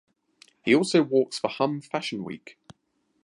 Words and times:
He 0.63 0.73
also 0.73 1.03
walks 1.03 1.37
for 1.37 1.47
Hum 1.47 1.79
Fashion 1.79 2.23
Week. 2.23 2.57